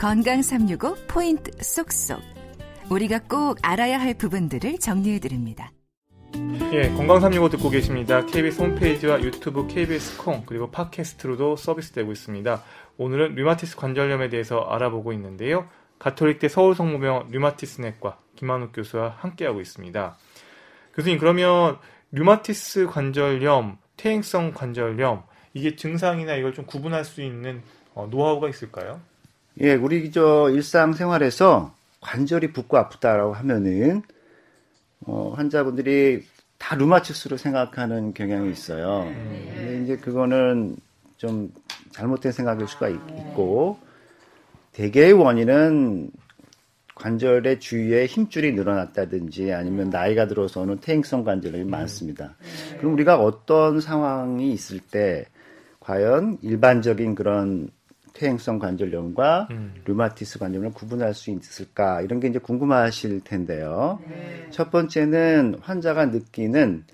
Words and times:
건강 0.00 0.40
365 0.40 0.94
포인트 1.08 1.50
쏙쏙. 1.62 2.22
우리가 2.90 3.18
꼭 3.28 3.58
알아야 3.60 4.00
할 4.00 4.14
부분들을 4.14 4.78
정리해 4.78 5.18
드립니다. 5.18 5.72
예, 6.72 6.88
건강 6.88 7.20
365 7.20 7.50
듣고 7.50 7.68
계십니다. 7.68 8.24
KBS 8.24 8.62
홈페이지와 8.62 9.20
유튜브 9.20 9.66
KBS 9.66 10.16
콩 10.16 10.42
그리고 10.46 10.70
팟캐스트로도 10.70 11.56
서비스되고 11.56 12.12
있습니다. 12.12 12.62
오늘은 12.96 13.34
류마티스 13.34 13.76
관절염에 13.76 14.30
대해서 14.30 14.60
알아보고 14.60 15.12
있는데요. 15.12 15.68
가톨릭대 15.98 16.48
서울성모병원 16.48 17.28
류마티스 17.30 17.82
내과 17.82 18.16
김한욱 18.36 18.72
교수와 18.72 19.16
함께하고 19.18 19.60
있습니다. 19.60 20.16
교수님 20.94 21.18
그러면 21.18 21.76
류마티스 22.12 22.86
관절염, 22.86 23.76
퇴행성 23.98 24.54
관절염 24.54 25.24
이게 25.52 25.76
증상이나 25.76 26.36
이걸 26.36 26.54
좀 26.54 26.64
구분할 26.64 27.04
수 27.04 27.20
있는 27.20 27.60
어, 27.92 28.08
노하우가 28.10 28.48
있을까요? 28.48 29.02
예, 29.60 29.74
우리 29.74 30.10
저 30.10 30.48
일상생활에서 30.50 31.74
관절이 32.00 32.52
붓고 32.52 32.78
아프다라고 32.78 33.34
하면은 33.34 34.02
어, 35.06 35.32
환자분들이 35.36 36.24
다 36.58 36.76
루마티스로 36.76 37.36
생각하는 37.36 38.14
경향이 38.14 38.50
있어요. 38.50 39.04
근데 39.54 39.82
이제 39.82 39.96
그거는 39.96 40.76
좀 41.16 41.52
잘못된 41.92 42.32
생각일 42.32 42.68
수가 42.68 42.88
있, 42.88 42.98
고 43.34 43.78
대개의 44.72 45.12
원인은 45.14 46.10
관절의 46.94 47.60
주위에 47.60 48.06
힘줄이 48.06 48.52
늘어났다든지 48.52 49.52
아니면 49.52 49.88
나이가 49.88 50.26
들어서는 50.26 50.80
퇴행성 50.80 51.24
관절염이 51.24 51.64
많습니다. 51.64 52.36
그럼 52.78 52.92
우리가 52.92 53.18
어떤 53.18 53.80
상황이 53.80 54.52
있을 54.52 54.80
때 54.80 55.24
과연 55.80 56.38
일반적인 56.42 57.14
그런 57.14 57.70
퇴행성 58.20 58.58
관절염과 58.58 59.48
음. 59.50 59.74
류마티스 59.86 60.38
관절염을 60.38 60.72
구분할 60.74 61.14
수 61.14 61.30
있을까 61.30 62.02
이런 62.02 62.20
게 62.20 62.28
이제 62.28 62.38
궁금하실 62.38 63.22
텐데요. 63.24 63.98
네. 64.10 64.46
첫 64.50 64.70
번째는 64.70 65.56
환자가 65.62 66.06
느끼는 66.06 66.84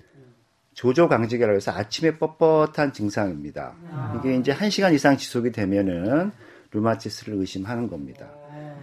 조조 0.73 1.09
강직이라고 1.09 1.53
해서 1.55 1.71
아침에 1.71 2.17
뻣뻣한 2.17 2.93
증상입니다. 2.93 3.75
아. 3.91 4.13
이게 4.17 4.37
이제 4.37 4.53
1시간 4.53 4.93
이상 4.93 5.17
지속이 5.17 5.51
되면은 5.51 6.31
류마티스를 6.71 7.33
의심하는 7.35 7.89
겁니다. 7.89 8.29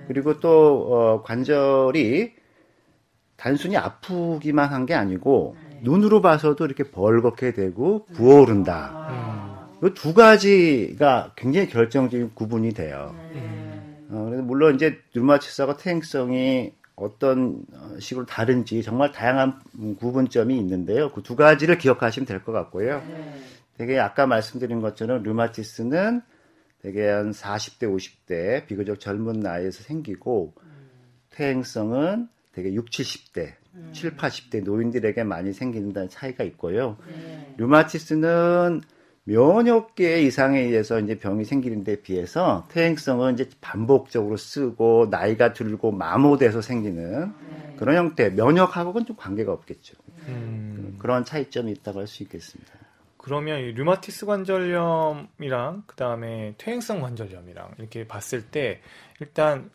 그리고 0.07 0.39
또 0.41 0.93
어, 0.93 1.23
관절이 1.23 2.33
단순히 3.37 3.77
아프기만 3.79 4.69
한 4.71 4.85
게 4.85 4.93
아니고 4.95 5.57
네. 5.71 5.81
눈으로 5.83 6.21
봐서도 6.21 6.67
이렇게 6.67 6.85
벌겋게 6.85 7.55
되고 7.55 8.05
부어오른다. 8.15 8.91
아. 8.95 9.24
이 9.83 9.91
두 9.95 10.15
가지가 10.15 11.33
굉장히 11.37 11.69
결정적인 11.69 12.33
구분이 12.35 12.73
돼요. 12.73 13.15
음. 13.35 14.07
어, 14.11 14.25
그래서 14.27 14.43
물론 14.43 14.75
이제 14.77 14.99
류마티스하고 15.15 15.77
퇴행성이 15.77 16.73
어떤 16.97 17.65
식으로 17.99 18.25
다른지 18.25 18.83
정말 18.83 19.11
다양한 19.13 19.59
구분점이 19.99 20.57
있는데요. 20.59 21.11
그 21.13 21.23
두 21.23 21.35
가지를 21.37 21.77
기억하시면 21.79 22.27
될 22.27 22.45
것 22.45 22.53
같고요. 22.53 23.03
네. 23.09 23.35
되게 23.77 23.99
아까 23.99 24.27
말씀드린 24.27 24.81
것처럼 24.81 25.23
류마티스는 25.25 26.23
되게 26.83 27.09
한 27.09 27.33
40대, 27.33 27.83
50대 27.85 28.67
비교적 28.67 29.01
젊은 29.01 29.41
나이에서 29.41 29.83
생기고 29.83 30.55
퇴행성은 31.31 32.29
되게 32.53 32.73
6, 32.75 32.87
70대, 32.91 33.55
음. 33.75 33.91
7, 33.93 34.17
80대 34.17 34.63
노인들에게 34.63 35.25
많이 35.25 35.53
생기는 35.53 35.93
차이가 36.09 36.45
있고요. 36.45 36.97
네. 37.09 37.55
류마티스는 37.57 38.83
면역 39.25 39.95
계 39.95 40.23
이상에 40.23 40.61
의해서 40.61 41.01
이제 41.01 41.19
병이 41.19 41.45
생기는 41.45 41.83
데 41.83 42.01
비해서 42.03 42.67
퇴행성은 42.71 43.35
이제 43.35 43.49
반복적으로 43.61 44.37
쓰고 44.37 45.09
나이가 45.11 45.53
들고 45.53 45.93
마모돼서 45.93 46.61
생기는 46.61 47.35
네. 47.49 47.73
그런 47.75 47.97
형태 47.97 48.29
면역하고는 48.31 49.07
좀 49.07 49.17
관계가 49.17 49.53
없겠죠. 49.53 49.95
음. 50.29 50.97
그런 50.99 51.25
차이점이 51.25 51.73
있다고 51.73 52.01
할 52.01 52.07
수 52.07 52.23
있겠습니다. 52.23 52.73
그러면 53.17 53.61
이 53.61 53.73
류마티스 53.73 54.27
관절염이랑 54.27 55.85
그 55.87 55.97
다음에 55.97 56.55
퇴행성 56.59 57.01
관절염이랑 57.01 57.77
이렇게 57.79 58.07
봤을 58.07 58.43
때 58.51 58.83
일단 59.21 59.71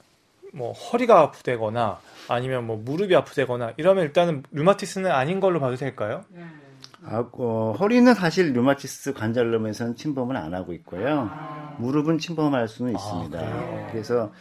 뭐 0.54 0.72
허리가 0.74 1.22
아프대거나 1.22 2.00
아니면 2.28 2.68
뭐 2.68 2.78
무릎이 2.78 3.16
아프대거나 3.16 3.74
이러면 3.78 4.04
일단은 4.06 4.44
류마티스는 4.52 5.10
아닌 5.10 5.40
걸로 5.40 5.60
봐도 5.60 5.76
될까요? 5.76 6.26
네. 6.30 6.44
아, 7.06 7.26
어, 7.32 7.76
허리는 7.80 8.14
사실 8.14 8.54
류마티스 8.54 9.14
관절염에서는 9.14 9.96
침범을 9.96 10.36
안 10.36 10.54
하고 10.54 10.74
있고요. 10.74 11.30
아. 11.32 11.76
무릎은 11.80 12.18
침범할 12.18 12.68
수는 12.68 12.94
있습니다. 12.94 13.40
아, 13.40 13.88
그래서 13.92 14.32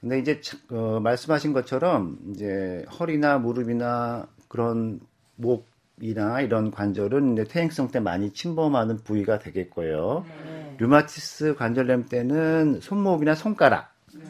근데 0.00 0.18
이제 0.18 0.40
어, 0.70 1.00
말씀하신 1.02 1.52
것처럼 1.52 2.18
이제 2.30 2.84
허리나 2.98 3.38
무릎이나 3.38 4.26
그런 4.48 5.00
목이나 5.36 6.40
이런 6.40 6.70
관절은 6.70 7.34
이제 7.34 7.44
퇴행성 7.44 7.88
때 7.88 8.00
많이 8.00 8.32
침범하는 8.32 8.98
부위가 8.98 9.38
되겠고요. 9.38 10.24
네. 10.26 10.76
류마티스 10.78 11.56
관절염 11.56 12.06
때는 12.06 12.80
손목이나 12.80 13.34
손가락, 13.34 13.92
네. 14.14 14.24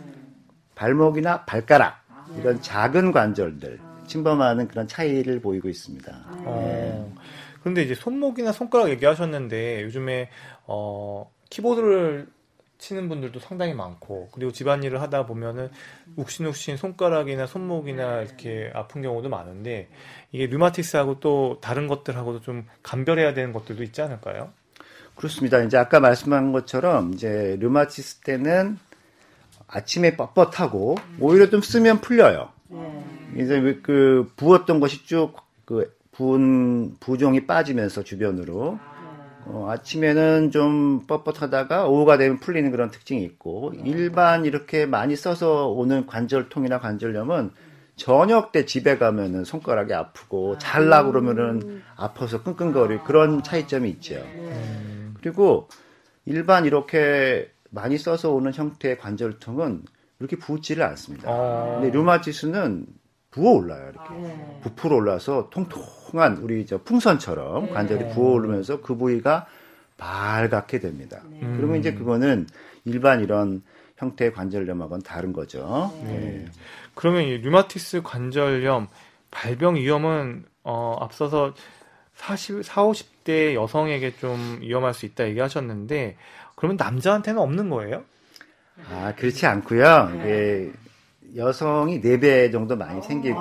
발목이나 0.75 1.45
발가락 1.45 2.03
이런 2.39 2.61
작은 2.61 3.13
관절들 3.13 3.79
침범하는 4.07 4.69
그런 4.69 4.89
차이를 4.89 5.41
보이고 5.41 5.69
있습니다. 5.69 6.13
아. 6.13 6.43
네. 6.45 7.13
근데 7.63 7.83
이제 7.83 7.95
손목이나 7.95 8.53
손가락 8.53 8.91
얘기하셨는데 8.91 9.83
요즘에 9.83 10.31
어 10.67 11.31
키보드를 11.51 12.29
치는 12.79 13.09
분들도 13.09 13.41
상당히 13.41 13.75
많고 13.75 14.29
그리고 14.33 14.53
집안일을 14.53 15.01
하다 15.03 15.27
보면은 15.27 15.69
욱신욱신 16.17 16.77
손가락이나 16.77 17.47
손목이나 17.47 18.23
이렇게 18.23 18.71
아픈 18.73 19.03
경우도 19.03 19.29
많은데 19.29 19.89
이게 20.31 20.47
류마티스하고 20.47 21.21
또 21.21 21.59
다른 21.61 21.89
것들하고도 21.89 22.41
좀 22.41 22.67
감별해야 22.83 23.35
되는 23.35 23.53
것들도 23.53 23.83
있지 23.83 24.01
않을까요? 24.01 24.53
그렇습니다. 25.17 25.61
이제 25.63 25.77
아까 25.77 25.99
말씀한 25.99 26.53
것처럼 26.53 27.13
이제 27.15 27.57
류마티스 27.59 28.21
때는 28.21 28.79
아침에 29.67 30.17
뻣뻣하고 30.17 31.01
오히려 31.21 31.51
좀 31.51 31.61
쓰면 31.61 32.01
풀려요. 32.01 32.51
네. 32.69 33.05
이제 33.37 33.81
그 33.83 34.31
부었던 34.37 34.79
것이 34.79 35.05
쭉그 35.05 35.98
분 36.19 36.97
부종이 36.99 37.47
빠지면서 37.47 38.03
주변으로 38.03 38.81
어, 39.45 39.69
아침에는 39.71 40.51
좀 40.51 41.07
뻣뻣하다가 41.07 41.89
오후가 41.89 42.19
되면 42.19 42.41
풀리는 42.41 42.69
그런 42.73 42.91
특징이 42.91 43.23
있고 43.23 43.73
일반 43.85 44.45
이렇게 44.45 44.85
많이 44.85 45.15
써서 45.15 45.69
오는 45.69 46.07
관절통이나 46.07 46.81
관절염은 46.81 47.53
저녁 47.95 48.51
때 48.51 48.65
집에 48.65 48.99
가면은 48.99 49.45
손가락이 49.45 49.95
아프고 49.95 50.59
잘라 50.59 51.05
그러면은 51.05 51.83
아파서 51.95 52.43
끙끙거리 52.43 52.99
그런 53.05 53.45
차이점이 53.45 53.89
있죠. 53.91 54.17
그리고 55.21 55.69
일반 56.27 56.65
이렇게 56.65 57.49
많이 57.71 57.97
써서 57.97 58.33
오는 58.33 58.53
형태의 58.53 58.99
관절통은 58.99 59.85
이렇게 60.19 60.37
부지를 60.37 60.83
않습니다. 60.83 61.31
아. 61.31 61.79
근데 61.81 61.97
류마티스는 61.97 62.87
부어 63.31 63.53
올라요 63.53 63.91
이렇게 63.91 64.09
아, 64.09 64.17
네. 64.17 64.61
부풀어 64.63 64.97
올라서 64.97 65.51
통통한 65.51 66.39
우리 66.39 66.65
저 66.67 66.79
풍선처럼 66.83 67.67
네. 67.67 67.73
관절이 67.73 68.09
부어 68.15 68.33
오르면서 68.33 68.81
그 68.81 68.97
부위가 68.97 69.47
발갛게 69.97 70.79
됩니다. 70.79 71.23
네. 71.31 71.41
그러면 71.41 71.79
이제 71.79 71.93
그거는 71.93 72.47
일반 72.85 73.21
이런 73.21 73.63
형태의 73.97 74.33
관절염하고는 74.33 75.03
다른 75.03 75.33
거죠. 75.33 75.93
네. 76.05 76.13
네. 76.13 76.45
그러면 76.95 77.25
이 77.25 77.39
류마티스 77.39 78.03
관절염 78.03 78.89
발병 79.31 79.77
위험은 79.77 80.45
어, 80.63 80.97
앞서서 81.01 81.55
40, 82.15 82.65
4, 82.65 82.83
50대 82.83 83.55
여성에게 83.55 84.17
좀 84.17 84.59
위험할 84.61 84.95
수 84.95 85.07
있다 85.07 85.29
얘기하셨는데 85.29 86.17
그러면 86.57 86.77
남자한테는 86.77 87.41
없는 87.41 87.71
거예요? 87.71 88.05
아 88.91 89.15
그렇지 89.17 89.47
않고요. 89.47 90.13
이게 90.17 90.73
여성이 91.37 92.01
4배 92.01 92.51
정도 92.53 92.77
많이 92.77 93.01
생기고 93.03 93.39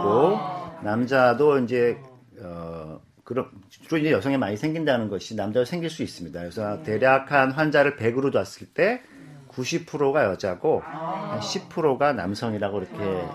남자도 0.84 1.60
이제 1.60 1.98
어 2.42 3.00
그런 3.24 3.50
주로 3.70 3.98
이제 3.98 4.12
여성이 4.12 4.38
많이 4.38 4.56
생긴다는 4.58 5.10
것이 5.10 5.36
남자도 5.36 5.66
생길 5.66 5.90
수 5.90 6.04
있습니다. 6.04 6.40
그래서 6.40 6.82
대략 6.84 7.32
한 7.32 7.52
환자를 7.52 7.96
100으로 7.98 8.32
뒀을 8.32 8.68
때 8.74 9.02
90%가 9.50 10.26
여자고 10.26 10.82
한 10.82 11.40
10%가 11.40 12.14
남성이라고 12.14 12.80
이렇게 12.80 13.28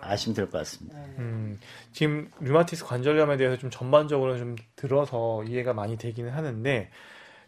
아시면 0.00 0.34
될 0.34 0.50
것 0.50 0.58
같습니다. 0.58 0.98
음, 1.18 1.58
지금 1.92 2.30
류마티스 2.40 2.84
관절염에 2.84 3.36
대해서 3.36 3.56
좀 3.56 3.70
전반적으로 3.70 4.36
좀 4.36 4.56
들어서 4.74 5.44
이해가 5.44 5.72
많이 5.74 5.96
되기는 5.96 6.30
하는데 6.32 6.90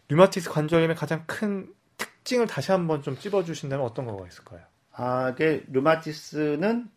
류마티스 0.07 0.49
관절염의 0.51 0.95
가장 0.95 1.23
큰 1.25 1.67
특징을 1.97 2.47
다시 2.47 2.71
한번 2.71 3.01
좀 3.01 3.17
찝어주신다면 3.17 3.85
어떤 3.85 4.05
거가 4.05 4.25
있을까요? 4.27 4.61
아, 4.97 5.33
그 5.35 5.63
류마티스는 5.71 6.87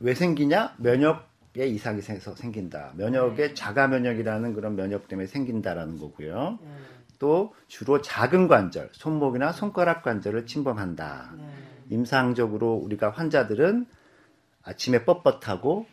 왜 0.00 0.14
생기냐? 0.14 0.74
면역에 0.78 1.66
이상이 1.66 2.00
생겨서 2.00 2.34
생긴다. 2.34 2.92
면역의 2.96 3.48
네. 3.48 3.54
자가 3.54 3.88
면역이라는 3.88 4.54
그런 4.54 4.74
면역 4.74 5.06
때문에 5.08 5.26
생긴다라는 5.26 5.98
거고요. 5.98 6.58
네. 6.62 6.68
또 7.18 7.54
주로 7.68 8.00
작은 8.00 8.48
관절, 8.48 8.88
손목이나 8.92 9.52
손가락 9.52 10.02
관절을 10.02 10.46
침범한다. 10.46 11.34
네. 11.36 11.44
임상적으로 11.90 12.72
우리가 12.74 13.10
환자들은 13.10 13.86
아침에 14.64 15.04
뻣뻣하고 15.04 15.86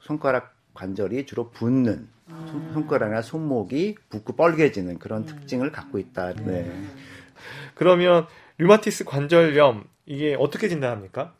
손가락 0.00 0.54
관절이 0.72 1.26
주로 1.26 1.50
붓는 1.50 2.08
손, 2.28 2.72
손가락이나 2.72 3.22
손목이 3.22 3.96
붓고 4.08 4.36
뻘개지는 4.36 4.98
그런 4.98 5.26
특징을 5.26 5.72
갖고 5.72 5.98
있다. 5.98 6.34
네. 6.34 6.70
그러면 7.74 8.26
류마티스 8.58 9.04
관절염 9.04 9.84
이게 10.06 10.36
어떻게 10.38 10.68
진단합니까? 10.68 11.34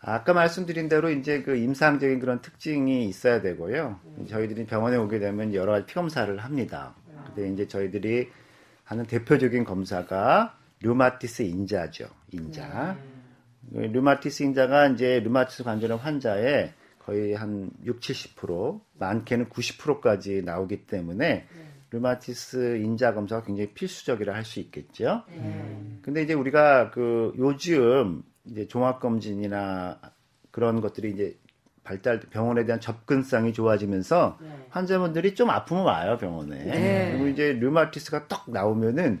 아까 0.00 0.32
말씀드린 0.32 0.88
대로 0.88 1.10
이제 1.10 1.42
그 1.42 1.56
임상적인 1.56 2.20
그런 2.20 2.40
특징이 2.40 3.08
있어야 3.08 3.40
되고요. 3.40 3.98
저희들이 4.28 4.66
병원에 4.66 4.96
오게 4.96 5.18
되면 5.18 5.54
여러 5.54 5.72
가지 5.72 5.86
피검사를 5.86 6.38
합니다. 6.38 6.94
근데 7.34 7.50
이제 7.50 7.66
저희들이 7.66 8.28
하는 8.84 9.06
대표적인 9.06 9.64
검사가 9.64 10.56
류마티스 10.80 11.42
인자죠. 11.42 12.08
인자. 12.32 12.96
그 13.72 13.78
류마티스 13.78 14.44
인자가 14.44 14.86
이제 14.88 15.20
류마티스 15.20 15.64
관절염 15.64 15.98
환자의 15.98 16.72
거의 17.00 17.34
한 17.34 17.70
6, 17.84 18.00
70%, 18.00 18.80
많게는 18.98 19.48
90%까지 19.48 20.42
나오기 20.42 20.86
때문에 20.86 21.48
류마티스 21.90 22.76
인자 22.78 23.14
검사가 23.14 23.44
굉장히 23.44 23.70
필수적이라 23.72 24.34
할 24.34 24.44
수 24.44 24.60
있겠죠. 24.60 25.22
근데 26.02 26.22
이제 26.22 26.34
우리가 26.34 26.90
그 26.90 27.32
요즘 27.38 28.22
이제 28.44 28.66
종합 28.68 29.00
검진이나 29.00 29.98
그런 30.50 30.80
것들이 30.80 31.10
이제 31.10 31.36
발달 31.84 32.20
병원에 32.20 32.64
대한 32.66 32.80
접근성이 32.80 33.52
좋아지면서 33.52 34.38
환자분들이 34.70 35.34
좀 35.34 35.48
아프면 35.50 35.84
와요 35.84 36.18
병원에. 36.18 36.58
네. 36.64 37.08
그리고 37.12 37.28
이제 37.28 37.52
류마티스가 37.54 38.28
떡 38.28 38.50
나오면은 38.50 39.18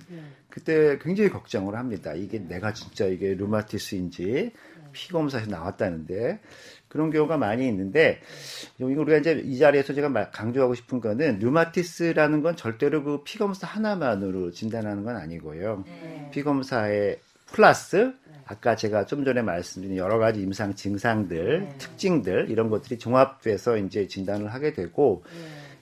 그때 0.50 0.98
굉장히 1.00 1.30
걱정을 1.30 1.74
합니다. 1.76 2.12
이게 2.14 2.38
내가 2.38 2.72
진짜 2.72 3.06
이게 3.06 3.34
류마티스인지 3.34 4.52
피 4.92 5.12
검사에서 5.12 5.50
나왔다는데 5.50 6.40
그런 6.88 7.10
경우가 7.10 7.36
많이 7.36 7.66
있는데 7.68 8.20
이거 8.78 8.86
우리가 8.86 9.18
이제 9.18 9.42
이 9.44 9.58
자리에서 9.58 9.92
제가 9.94 10.08
말- 10.08 10.30
강조하고 10.30 10.74
싶은 10.74 11.00
거는 11.00 11.38
류마티스라는 11.40 12.42
건 12.42 12.56
절대로 12.56 13.02
그 13.04 13.22
피 13.24 13.38
검사 13.38 13.66
하나만으로 13.66 14.50
진단하는 14.52 15.04
건 15.04 15.16
아니고요. 15.16 15.84
피 16.32 16.42
검사에 16.42 17.16
플러스 17.46 18.12
아까 18.46 18.76
제가 18.76 19.04
좀 19.06 19.24
전에 19.24 19.42
말씀드린 19.42 19.96
여러 19.98 20.18
가지 20.18 20.40
임상 20.40 20.74
증상들, 20.74 21.68
특징들 21.78 22.50
이런 22.50 22.70
것들이 22.70 22.98
종합돼서 22.98 23.76
이제 23.78 24.06
진단을 24.06 24.48
하게 24.54 24.72
되고 24.72 25.22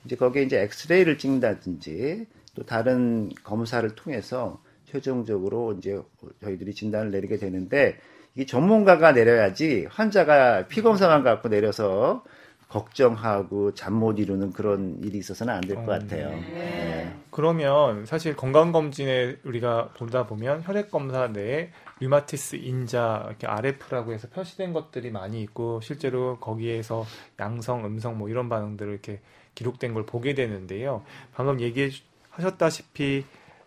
이제 0.05 0.17
거기에 0.17 0.43
이제 0.43 0.61
엑스레이를 0.63 1.19
찍는다든지 1.19 2.27
또 2.55 2.65
다른 2.65 3.31
검사를 3.45 3.89
통해서 3.95 4.61
최종적으로 4.87 5.75
이제 5.79 6.01
저희들이 6.43 6.75
진단을 6.75 7.11
내리게 7.11 7.37
되는데 7.37 7.97
이 8.37 8.47
전문가가 8.47 9.13
내려야지 9.13 9.87
환자가 9.91 10.67
피 10.69 10.83
검사만 10.83 11.23
갖고 11.23 11.49
내려서 11.49 12.23
걱정하고 12.69 13.73
잠 13.75 13.95
못 13.95 14.19
이루는 14.19 14.53
그런 14.53 14.99
일이 15.03 15.19
있어서는 15.19 15.55
안 15.55 15.61
될것 15.63 15.87
같아요. 15.87 16.31
네. 16.31 17.15
그러면 17.31 18.05
사실 18.05 18.37
건강검진에 18.37 19.37
우리가 19.45 19.91
보다 19.97 20.27
보면 20.27 20.63
혈액검사 20.65 21.29
내에 21.29 21.71
류마티스 22.01 22.57
인자 22.57 23.25
이렇게 23.29 23.47
RF라고 23.47 24.13
해서 24.13 24.29
표시된 24.29 24.73
것들이 24.73 25.11
많이 25.11 25.41
있고 25.43 25.81
실제로 25.81 26.39
거기에서 26.41 27.07
양성, 27.41 27.87
음성 27.87 28.19
뭐 28.19 28.29
이런 28.29 28.49
반응들을 28.49 28.93
이렇게 28.93 29.21
기록된 29.55 29.95
걸 29.95 30.05
보게 30.05 30.35
되는데요. 30.35 31.05
방금 31.35 31.61
얘기하셨다시피 31.61 33.25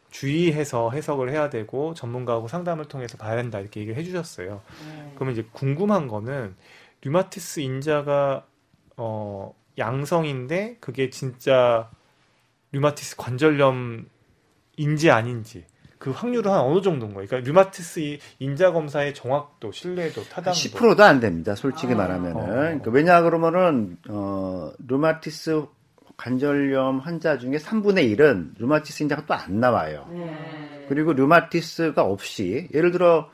주의해서 0.10 0.92
해석을 0.92 1.32
해야 1.32 1.50
되고 1.50 1.94
전문가하고 1.94 2.48
상담을 2.48 2.86
통해서 2.86 3.18
봐야 3.18 3.38
한다 3.38 3.60
이렇게 3.60 3.82
얘기를 3.82 3.98
해주셨어요. 4.00 4.62
그러면 5.16 5.34
이제 5.34 5.46
궁금한 5.52 6.08
거는 6.08 6.56
류마티스 7.02 7.60
인자가 7.62 8.46
어 8.98 9.54
양성인데 9.78 10.78
그게 10.80 11.10
진짜 11.10 11.90
류마티스 12.72 13.16
관절염인지 13.18 14.08
아닌지 15.12 15.66
그 16.00 16.12
확률은 16.12 16.52
한 16.52 16.62
어느 16.62 16.82
정도인 16.82 17.14
거예요? 17.14 17.28
그러니까 17.28 17.48
류마티스 17.48 18.00
이 18.00 18.20
인자 18.40 18.72
검사의 18.72 19.14
정확도, 19.14 19.74
신뢰도, 19.74 20.24
타당도 20.24 20.58
10%도 20.58 21.04
안 21.04 21.20
됩니다. 21.20 21.56
솔직히 21.56 21.94
아. 21.94 21.98
말하면은. 21.98 22.38
어. 22.38 22.46
그러니까 22.46 22.90
왜냐 22.90 23.22
그러면은 23.22 23.98
어 24.08 24.72
루마티스 24.88 25.66
관절염 26.20 27.00
환자 27.00 27.38
중에 27.38 27.58
3분의 27.58 28.16
1은 28.18 28.60
루마티스 28.60 29.04
인자가 29.04 29.26
또 29.26 29.34
안 29.34 29.60
나와요. 29.62 30.06
네. 30.12 30.86
그리고 30.90 31.14
루마티스가 31.14 32.04
없이 32.04 32.68
예를 32.74 32.92
들어 32.92 33.30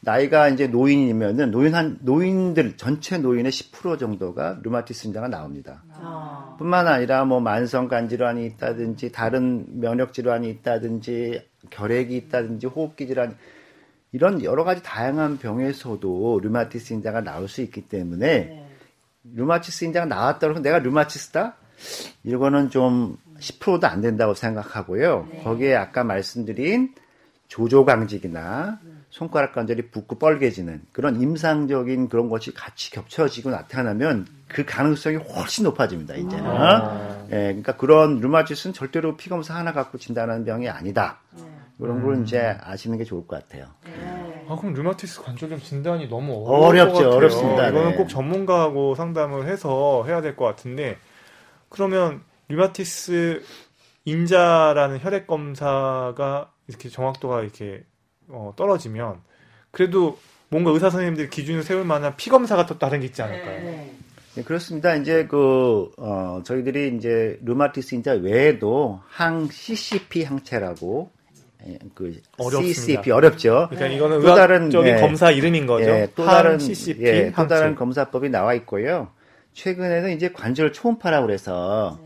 나이가 0.00 0.48
이제 0.48 0.66
노인이면은 0.66 1.50
노인 1.50 1.74
한 1.74 1.98
노인들 2.00 2.78
전체 2.78 3.18
노인의 3.18 3.52
10% 3.52 3.98
정도가 3.98 4.60
루마티스 4.62 5.08
인자가 5.08 5.28
나옵니다. 5.28 5.84
아. 5.92 6.56
뿐만 6.58 6.88
아니라 6.88 7.26
뭐 7.26 7.40
만성 7.40 7.88
간 7.88 8.08
질환이 8.08 8.46
있다든지 8.46 9.12
다른 9.12 9.66
면역 9.78 10.14
질환이 10.14 10.48
있다든지 10.48 11.42
결핵이 11.68 12.16
있다든지 12.16 12.66
호흡기 12.68 13.06
질환 13.06 13.36
이런 14.12 14.42
여러 14.42 14.64
가지 14.64 14.82
다양한 14.82 15.36
병에서도 15.36 16.40
류마티스 16.42 16.94
인자가 16.94 17.20
나올 17.20 17.48
수 17.48 17.60
있기 17.60 17.82
때문에 17.82 18.26
네. 18.26 18.66
류마티스 19.34 19.84
인자가 19.84 20.06
나왔다고 20.06 20.54
해서 20.54 20.62
내가 20.62 20.78
류마티스다? 20.78 21.59
이거는 22.24 22.70
좀 22.70 23.16
10%도 23.38 23.86
안 23.86 24.00
된다고 24.00 24.34
생각하고요. 24.34 25.28
거기에 25.44 25.74
아까 25.74 26.04
말씀드린 26.04 26.94
조조강직이나 27.48 28.78
손가락 29.10 29.54
관절이 29.54 29.90
붓고 29.90 30.18
뻘개지는 30.18 30.82
그런 30.92 31.20
임상적인 31.20 32.08
그런 32.08 32.28
것이 32.28 32.54
같이 32.54 32.90
겹쳐지고 32.92 33.50
나타나면 33.50 34.26
그 34.46 34.64
가능성이 34.64 35.16
훨씬 35.16 35.64
높아집니다, 35.64 36.14
이제는. 36.14 36.46
아. 36.46 37.26
예, 37.32 37.36
그러니까 37.48 37.76
그런 37.76 38.20
류마티스는 38.20 38.72
절대로 38.74 39.16
피검사 39.16 39.54
하나 39.54 39.72
갖고 39.72 39.98
진단하는 39.98 40.44
병이 40.44 40.68
아니다. 40.68 41.18
그런 41.80 42.02
걸 42.02 42.22
이제 42.22 42.56
아시는 42.62 42.98
게 42.98 43.04
좋을 43.04 43.26
것 43.26 43.40
같아요. 43.42 43.66
아, 44.48 44.56
그럼 44.56 44.74
류마티스 44.74 45.22
관절염 45.22 45.60
진단이 45.60 46.08
너무 46.08 46.44
어렵죠. 46.46 47.10
어렵습니다. 47.10 47.68
이거는 47.68 47.90
네. 47.92 47.96
꼭 47.96 48.08
전문가하고 48.08 48.94
상담을 48.96 49.46
해서 49.48 50.04
해야 50.06 50.20
될 50.20 50.36
것 50.36 50.44
같은데 50.44 50.98
그러면 51.70 52.20
류마티스 52.48 53.42
인자라는 54.04 54.98
혈액 55.00 55.26
검사가 55.26 56.52
이렇게 56.68 56.88
정확도가 56.88 57.42
이렇게 57.42 57.84
어, 58.28 58.52
떨어지면 58.56 59.20
그래도 59.70 60.18
뭔가 60.48 60.70
의사 60.72 60.90
선생님들이 60.90 61.30
기준을 61.30 61.62
세울 61.62 61.84
만한 61.84 62.16
피 62.16 62.28
검사가 62.28 62.66
또 62.66 62.78
다른 62.78 63.00
게 63.00 63.06
있지 63.06 63.22
않을까요? 63.22 63.62
네. 63.62 63.94
네, 64.34 64.44
그렇습니다. 64.44 64.94
이제 64.94 65.26
그, 65.26 65.90
어, 65.96 66.40
저희들이 66.44 66.96
이제 66.96 67.38
류마티스 67.42 67.96
인자 67.96 68.12
외에도 68.12 69.00
항 69.08 69.48
CCP 69.50 70.22
항체라고, 70.22 71.10
예, 71.66 71.78
그, 71.94 72.20
어렵습니다. 72.38 72.74
CCP 72.74 73.10
어렵죠. 73.10 73.68
그러니까 73.70 73.96
이거는 73.96 74.20
또 74.20 74.34
다른, 74.34 74.60
의학적인 74.62 74.96
예, 74.96 75.00
검사 75.00 75.30
이름인 75.32 75.66
거죠. 75.66 75.90
예, 75.90 76.08
또항 76.14 76.32
다른, 76.32 76.58
CCP 76.60 77.02
예, 77.04 77.32
또 77.34 77.46
다른. 77.48 77.74
검사법이 77.74 78.28
나와 78.30 78.54
있고요. 78.54 79.08
최근에는 79.52 80.12
이제 80.12 80.30
관절 80.32 80.72
초음파라고 80.72 81.26
그래서, 81.26 81.98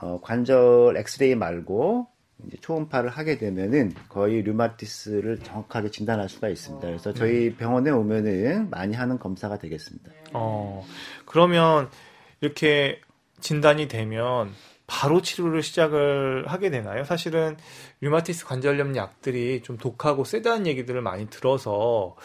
어, 0.00 0.20
관절 0.22 0.96
엑스레이 0.96 1.34
말고, 1.34 2.06
이제 2.46 2.58
초음파를 2.60 3.10
하게 3.10 3.38
되면은 3.38 3.94
거의 4.08 4.42
류마티스를 4.42 5.38
정확하게 5.38 5.90
진단할 5.90 6.28
수가 6.28 6.48
있습니다. 6.48 6.86
그래서 6.86 7.12
저희 7.14 7.54
병원에 7.54 7.90
오면은 7.90 8.68
많이 8.70 8.94
하는 8.94 9.18
검사가 9.18 9.58
되겠습니다. 9.58 10.12
어, 10.34 10.84
그러면 11.24 11.88
이렇게 12.40 13.00
진단이 13.40 13.88
되면 13.88 14.52
바로 14.86 15.20
치료를 15.20 15.62
시작을 15.62 16.46
하게 16.46 16.70
되나요? 16.70 17.04
사실은 17.04 17.56
류마티스 18.00 18.46
관절염 18.46 18.96
약들이 18.96 19.62
좀 19.62 19.78
독하고 19.78 20.24
세다는 20.24 20.66
얘기들을 20.66 21.00
많이 21.00 21.28
들어서 21.28 22.16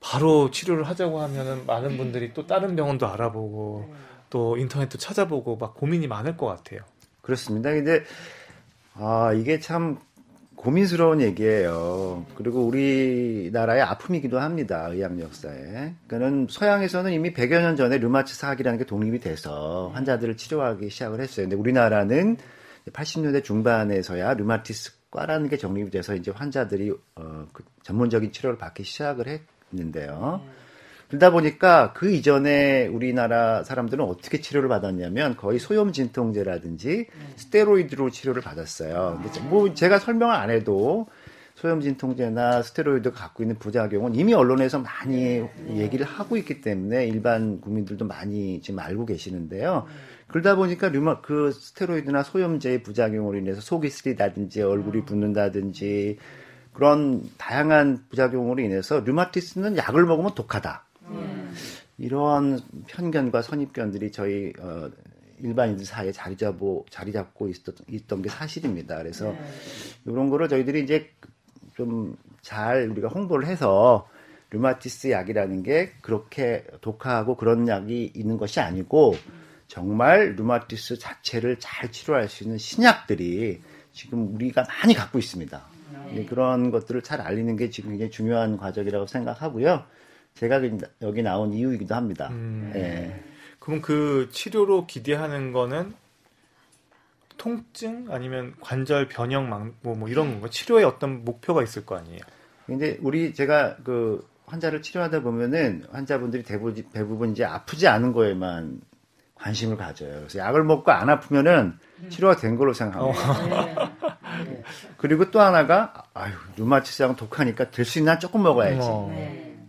바로 0.00 0.50
치료를 0.50 0.84
하자고 0.84 1.20
하면은 1.20 1.66
많은 1.66 1.96
분들이 1.96 2.32
또 2.32 2.46
다른 2.46 2.74
병원도 2.74 3.06
알아보고 3.06 3.94
또 4.30 4.56
인터넷도 4.56 4.98
찾아보고 4.98 5.56
막 5.56 5.74
고민이 5.74 6.06
많을 6.06 6.36
것 6.36 6.46
같아요. 6.46 6.80
그렇습니다. 7.20 7.70
근데 7.70 8.02
아 8.94 9.32
이게 9.34 9.60
참 9.60 9.98
고민스러운 10.56 11.22
얘기예요. 11.22 12.26
그리고 12.34 12.66
우리나라의 12.66 13.80
아픔이기도 13.80 14.38
합니다. 14.38 14.88
의학 14.90 15.18
역사에. 15.18 15.94
그는 16.06 16.46
서양에서는 16.50 17.12
이미 17.12 17.32
100여 17.32 17.62
년 17.62 17.76
전에 17.76 17.96
류마티스 17.96 18.44
학이라는 18.44 18.78
게 18.78 18.84
독립이 18.84 19.20
돼서 19.20 19.90
환자들을 19.94 20.36
치료하기 20.36 20.90
시작을 20.90 21.20
했어요. 21.20 21.44
근데 21.46 21.56
우리나라는 21.56 22.36
80년대 22.92 23.42
중반에서야 23.42 24.34
류마티스과라는 24.34 25.48
게 25.48 25.56
정립이 25.56 25.90
돼서 25.90 26.14
이제 26.14 26.30
환자들이 26.30 26.92
어, 27.16 27.46
그 27.52 27.64
전문적인 27.82 28.32
치료를 28.32 28.58
받기 28.58 28.84
시작을 28.84 29.28
했 29.28 29.40
는데요. 29.72 30.40
그러다 31.08 31.30
보니까 31.32 31.92
그 31.92 32.12
이전에 32.12 32.86
우리나라 32.86 33.64
사람들은 33.64 34.04
어떻게 34.04 34.40
치료를 34.40 34.68
받았냐면 34.68 35.36
거의 35.36 35.58
소염 35.58 35.92
진통제라든지 35.92 37.06
스테로이드로 37.34 38.10
치료를 38.10 38.42
받았어요. 38.42 39.20
뭐 39.48 39.74
제가 39.74 39.98
설명을 39.98 40.32
안 40.32 40.50
해도 40.50 41.08
소염 41.56 41.80
진통제나 41.80 42.62
스테로이드 42.62 43.10
갖고 43.10 43.42
있는 43.42 43.58
부작용은 43.58 44.14
이미 44.14 44.32
언론에서 44.34 44.78
많이 44.78 45.42
얘기를 45.68 46.06
하고 46.06 46.36
있기 46.36 46.60
때문에 46.60 47.06
일반 47.08 47.60
국민들도 47.60 48.06
많이 48.06 48.60
지금 48.62 48.78
알고 48.78 49.04
계시는데요. 49.04 49.86
그러다 50.28 50.54
보니까 50.54 50.88
류마 50.88 51.22
그 51.22 51.50
스테로이드나 51.50 52.22
소염제의 52.22 52.84
부작용으로 52.84 53.36
인해서 53.36 53.60
속이 53.60 53.90
쓰리다든지 53.90 54.62
얼굴이 54.62 55.04
붓는다든지 55.04 56.18
그런 56.80 57.22
다양한 57.36 58.06
부작용으로 58.08 58.62
인해서 58.62 59.00
류마티스는 59.00 59.76
약을 59.76 60.06
먹으면 60.06 60.34
독하다. 60.34 60.82
이런 61.98 62.58
편견과 62.86 63.42
선입견들이 63.42 64.10
저희 64.10 64.54
어, 64.58 64.88
일반인들 65.40 65.84
사이에 65.84 66.10
자리 66.10 66.38
잡고 66.38 66.86
자리 66.88 67.12
잡고 67.12 67.48
있었, 67.48 67.74
있던 67.86 68.22
게 68.22 68.30
사실입니다. 68.30 68.96
그래서 68.96 69.34
이런 70.06 70.30
거를 70.30 70.48
저희들이 70.48 70.82
이제 70.82 71.10
좀 71.76 72.16
잘 72.42 72.88
우리가 72.90 73.08
홍보를 73.08 73.46
해서 73.46 74.08
류마티스 74.50 75.10
약이라는 75.10 75.62
게 75.62 75.92
그렇게 76.00 76.64
독하고 76.80 77.36
그런 77.36 77.68
약이 77.68 78.12
있는 78.14 78.38
것이 78.38 78.60
아니고 78.60 79.14
정말 79.68 80.34
류마티스 80.34 80.98
자체를 80.98 81.58
잘 81.60 81.92
치료할 81.92 82.28
수 82.28 82.44
있는 82.44 82.56
신약들이 82.58 83.60
지금 83.92 84.34
우리가 84.34 84.64
많이 84.64 84.94
갖고 84.94 85.18
있습니다. 85.18 85.69
네. 86.12 86.24
그런 86.24 86.70
것들을 86.70 87.02
잘 87.02 87.20
알리는 87.20 87.56
게 87.56 87.70
지금 87.70 87.90
굉장히 87.90 88.10
중요한 88.10 88.56
과정이라고 88.56 89.06
생각하고요. 89.06 89.84
제가 90.34 90.60
여기 91.02 91.22
나온 91.22 91.52
이유이기도 91.52 91.94
합니다. 91.94 92.28
음. 92.30 92.70
네. 92.72 93.22
그럼 93.58 93.80
그 93.82 94.28
치료로 94.32 94.86
기대하는 94.86 95.52
거는 95.52 95.92
통증 97.36 98.06
아니면 98.10 98.54
관절 98.60 99.08
변형 99.08 99.48
뭐, 99.82 99.94
뭐 99.94 100.08
이런 100.08 100.32
건가? 100.32 100.48
치료에 100.50 100.84
어떤 100.84 101.24
목표가 101.24 101.62
있을 101.62 101.86
거 101.86 101.96
아니에요? 101.96 102.20
근데 102.66 102.98
우리 103.00 103.32
제가 103.34 103.76
그 103.82 104.26
환자를 104.46 104.82
치료하다 104.82 105.22
보면은 105.22 105.84
환자분들이 105.90 106.42
대부분, 106.42 106.74
대부분 106.92 107.30
이제 107.30 107.44
아프지 107.44 107.88
않은 107.88 108.12
거에만 108.12 108.80
관심을 109.36 109.76
가져요. 109.76 110.16
그래서 110.16 110.38
약을 110.38 110.64
먹고 110.64 110.90
안 110.92 111.08
아프면은 111.08 111.78
치료가 112.08 112.36
된 112.36 112.56
걸로 112.56 112.72
생각합니다. 112.72 113.30
어. 113.30 113.46
네. 113.46 113.74
그리고 114.96 115.30
또 115.30 115.40
하나가 115.40 115.92
아유 116.14 116.32
류마티스하고 116.56 117.16
독하니까 117.16 117.70
될 117.70 117.84
수 117.84 117.98
있나 117.98 118.18
조금 118.18 118.42
먹어야지. 118.42 118.78
어. 118.80 119.10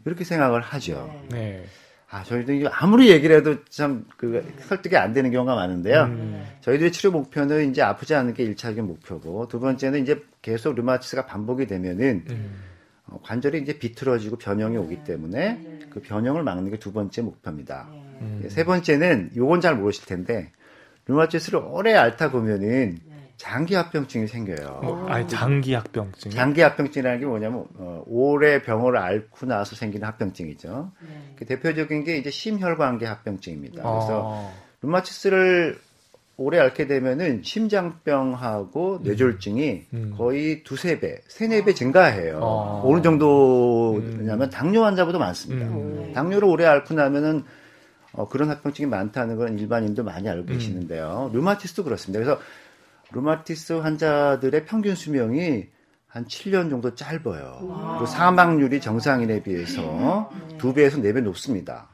이렇게 0.06 0.24
생각을 0.24 0.62
하죠. 0.62 1.14
네. 1.30 1.64
아, 2.10 2.24
저희도 2.24 2.70
아무리 2.74 3.10
얘기를 3.10 3.38
해도 3.38 3.64
참, 3.70 4.06
그, 4.18 4.46
설득이 4.68 4.98
안 4.98 5.14
되는 5.14 5.32
경우가 5.32 5.56
많은데요. 5.56 6.04
음. 6.04 6.46
저희들의 6.60 6.92
치료 6.92 7.10
목표는 7.12 7.70
이제 7.72 7.82
아프지 7.82 8.14
않은 8.16 8.34
게 8.34 8.44
1차적인 8.54 8.82
목표고, 8.82 9.48
두 9.48 9.62
번째는 9.62 10.02
이제 10.02 10.22
계속 10.42 10.76
류마티스가 10.76 11.26
반복이 11.26 11.68
되면은, 11.68 12.26
음. 12.30 12.56
어, 13.08 13.18
관절이 13.24 13.62
이제 13.62 13.80
비틀어지고 13.80 14.36
변형이 14.40 14.76
오기 14.76 15.06
때문에 15.06 15.86
그 15.90 16.02
변형을 16.02 16.44
막는 16.44 16.70
게 16.72 16.78
두 16.80 16.92
번째 16.92 17.22
목표입니다. 17.22 17.88
음. 18.20 18.44
세 18.50 18.66
번째는, 18.66 19.32
요건 19.38 19.62
잘 19.62 19.78
모르실 19.78 20.06
텐데, 20.06 20.52
류마티스를 21.12 21.60
오래 21.60 21.94
앓다 21.94 22.32
보면은, 22.32 23.00
장기 23.38 23.74
합병증이 23.74 24.28
생겨요. 24.28 24.80
뭐, 24.84 25.10
아니, 25.10 25.28
장기 25.28 25.74
합병증. 25.74 26.30
장기 26.30 26.62
합병증이라는 26.62 27.20
게 27.20 27.26
뭐냐면 27.26 27.66
어, 27.76 28.04
오래 28.06 28.62
병을 28.62 28.96
앓고 28.96 29.48
나서 29.48 29.76
생기는 29.76 30.08
합병증이죠. 30.08 30.92
네. 31.02 31.08
그 31.38 31.46
대표적인 31.46 32.04
게 32.04 32.18
이제 32.18 32.30
심혈관계 32.30 33.08
합병증입니다. 33.08 33.82
그래서 33.82 34.32
아. 34.32 34.52
류마티스를 34.84 35.80
오래 36.38 36.60
앓게 36.60 36.86
되면은 36.86 37.42
심장병하고 37.44 38.98
음. 38.98 39.04
뇌졸중이 39.04 39.86
음. 39.94 40.14
거의 40.16 40.64
두세 40.64 41.00
배, 41.00 41.22
세네 41.28 41.64
배 41.64 41.74
증가해요. 41.74 42.38
아. 42.44 42.82
어느 42.84 43.02
정도냐면 43.02 44.42
음. 44.44 44.50
당뇨 44.52 44.84
환자보다 44.84 45.18
많습니다. 45.18 45.66
음. 45.66 46.12
당뇨를 46.14 46.48
오래 46.48 46.66
앓고 46.66 46.94
나면은 46.94 47.44
어, 48.14 48.28
그런 48.28 48.50
합병증이 48.50 48.88
많다는 48.88 49.38
건 49.38 49.58
일반인도 49.58 50.04
많이 50.04 50.28
알고 50.28 50.44
음. 50.44 50.54
계시는데요. 50.54 51.32
류마티스도 51.34 51.84
그렇습니다. 51.84 52.24
그래서 52.24 52.42
루마티스 53.14 53.74
환자들의 53.74 54.66
평균 54.66 54.96
수명이 54.96 55.68
한 56.08 56.26
7년 56.26 56.70
정도 56.70 56.94
짧아요. 56.94 57.58
그리고 57.62 58.06
사망률이 58.06 58.82
정상인에 58.82 59.44
비해서 59.44 60.30
두 60.58 60.74
배에서 60.74 60.98
네 60.98 61.14
배 61.14 61.22
높습니다. 61.22 61.88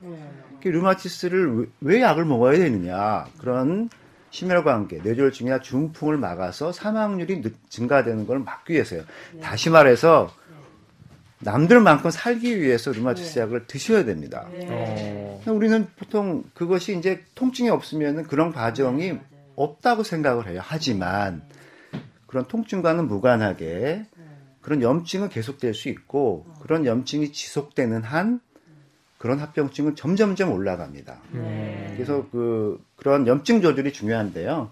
루마티스를 0.64 1.70
왜, 1.82 2.02
약을 2.02 2.26
먹어야 2.26 2.58
되느냐 2.58 3.26
그런 3.40 3.90
심혈관계, 4.32 5.02
뇌졸중이나 5.04 5.60
중풍을 5.60 6.18
막아서 6.18 6.72
사망률이 6.72 7.42
증가되는 7.70 8.28
걸 8.28 8.40
막기 8.40 8.74
위해서요. 8.74 9.04
다시 9.42 9.70
말해서 9.70 10.30
남들만큼 11.48 12.12
살기 12.12 12.60
위해서 12.62 12.92
루마티스 12.92 13.39
약을 13.39 13.68
드셔야 13.68 14.04
됩니다. 14.04 14.50
네. 14.51 15.42
우리는 15.48 15.88
보통 15.96 16.44
그것이 16.54 16.98
이제 16.98 17.24
통증이 17.36 17.70
없으면 17.70 18.24
그런 18.24 18.51
과정이 18.51 19.13
없다고 19.56 20.04
생각을 20.04 20.50
해요. 20.50 20.60
하지만 20.62 21.42
그런 22.25 22.46
통증과는 22.50 23.08
무관하게 23.08 24.04
그런 24.62 24.82
염증은 24.82 25.30
계속될 25.30 25.74
수 25.74 25.88
있고 25.88 26.46
그런 26.60 26.86
염증이 26.86 27.32
지속되는 27.32 28.04
한 28.04 28.42
그런 29.18 29.39
합병증은 29.39 29.96
점점점 29.96 30.51
올라갑니다. 30.51 31.22
네. 31.32 31.94
그래서 31.96 32.27
그 32.30 32.84
그런 32.98 33.25
염증 33.25 33.62
조절이 33.62 33.94
중요한데요. 33.94 34.70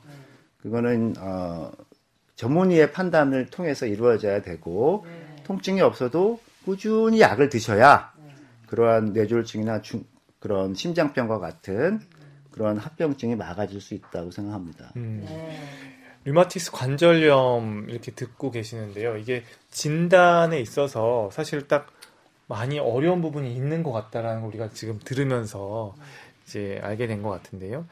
그거는 0.61 1.13
어 1.19 1.71
전문의의 2.35 2.91
판단을 2.91 3.45
통해서 3.45 3.85
이루어져야 3.85 4.41
되고 4.41 5.05
네. 5.07 5.43
통증이 5.45 5.79
없어도 5.79 6.41
꾸준히 6.65 7.21
약을 7.21 7.49
드셔야 7.49 8.11
그러한 8.67 9.13
뇌졸중이나 9.13 9.81
중, 9.81 10.03
그런 10.39 10.73
심장병과 10.73 11.39
같은 11.39 12.01
그런 12.51 12.77
합병증이 12.77 13.35
막아질 13.35 13.79
수 13.81 13.93
있다고 13.93 14.31
생각합니다. 14.31 14.91
음. 14.95 15.23
네. 15.25 15.59
류마티스 16.23 16.71
관절염 16.71 17.87
이렇게 17.89 18.11
듣고 18.11 18.49
계시는데요. 18.49 19.17
이게 19.17 19.43
진단에 19.69 20.59
있어서 20.59 21.29
사실 21.31 21.67
딱 21.67 21.87
많이 22.47 22.79
어려운 22.79 23.21
부분이 23.21 23.53
있는 23.53 23.83
것 23.83 23.91
같다라는 23.91 24.41
걸 24.41 24.47
우리가 24.49 24.69
지금 24.71 24.99
들으면서 25.03 25.95
이제 26.47 26.79
알게 26.81 27.05
된 27.07 27.21
것 27.21 27.29
같은데요. 27.29 27.85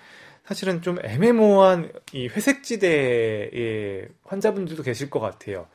사실은 0.45 0.81
좀 0.81 0.97
애매모호한 1.03 1.91
이 2.13 2.27
회색지대의 2.27 4.07
환자분들도 4.25 4.81
계실 4.83 5.09
것 5.09 5.19
같아요. 5.19 5.67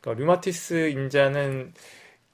그러니까 0.00 0.20
류마티스 0.20 0.88
인자는 0.90 1.72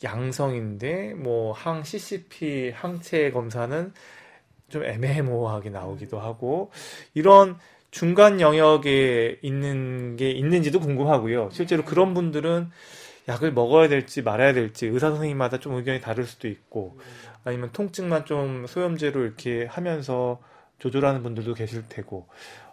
양성인데 0.03 1.15
뭐 1.15 1.53
항 1.53 1.85
CCP 1.85 2.73
항체 2.75 3.31
검사는 3.31 3.93
좀 4.69 4.85
애매모호하게 4.85 5.71
나오기도 5.71 6.19
하고 6.19 6.71
이런 7.15 7.59
중간 7.91 8.41
영역에 8.41 9.39
있는 9.43 10.17
게 10.17 10.31
있는지도 10.31 10.81
궁금하고요. 10.81 11.51
실제로 11.53 11.85
그런 11.85 12.15
분들은 12.15 12.71
약을 13.29 13.53
먹어야 13.53 13.89
될지 13.89 14.23
말아야 14.23 14.53
될지 14.55 14.87
의사 14.87 15.11
선생님마다 15.11 15.59
좀 15.59 15.75
의견이 15.75 16.01
다를 16.01 16.25
수도 16.25 16.49
있고 16.49 16.99
아니면 17.45 17.71
통증만 17.73 18.25
좀 18.25 18.67
소염제로 18.67 19.23
이렇게 19.23 19.67
하면서 19.67 20.41
조절하는 20.79 21.23
분들도 21.23 21.55
계실 21.55 21.85
테고 21.89 22.27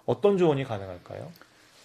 어떤 0.06 0.38
조언이 0.38 0.64
가능할까요? 0.64 1.32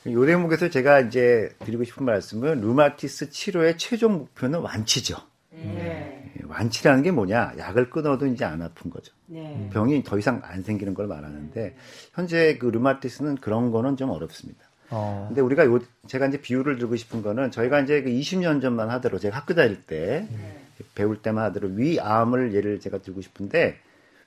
요 0.07 0.27
대목에서 0.27 0.71
제가 0.71 1.01
이제 1.01 1.51
드리고 1.65 1.85
싶은 1.85 2.05
말씀은 2.05 2.61
루마티스 2.61 3.31
치료의 3.31 3.79
최종 3.79 4.13
목표는 4.19 4.61
완치죠. 4.61 5.17
네. 5.63 6.25
완치라는 6.47 7.03
게 7.03 7.11
뭐냐? 7.11 7.55
약을 7.59 7.91
끊어도 7.91 8.27
이제 8.27 8.45
안 8.45 8.63
아픈 8.63 8.91
거죠. 8.91 9.13
네. 9.27 9.69
병이 9.73 10.03
더 10.03 10.19
이상 10.19 10.41
안 10.45 10.63
생기는 10.63 10.95
걸 10.95 11.07
말하는데 11.07 11.75
현재 12.13 12.59
그 12.59 12.67
류마티스는 12.67 13.37
그런 13.37 13.71
거는 13.71 13.97
좀 13.97 14.11
어렵습니다. 14.11 14.65
어. 14.91 15.27
근데 15.29 15.41
우리가 15.41 15.65
요 15.65 15.81
제가 16.07 16.27
이제 16.27 16.41
비유를 16.41 16.79
들고 16.79 16.97
싶은 16.97 17.23
거는 17.23 17.51
저희가 17.51 17.81
이제 17.81 18.03
그 18.03 18.11
20년 18.11 18.61
전만 18.61 18.91
하더라도 18.91 19.19
제가 19.19 19.37
학교 19.37 19.55
다닐 19.55 19.83
때 19.83 20.29
네. 20.31 20.59
배울 20.95 21.23
때만 21.23 21.45
하더라도 21.47 21.75
위암을 21.75 22.55
예를 22.55 22.81
제가 22.81 22.99
들고 22.99 23.21
싶은데 23.23 23.79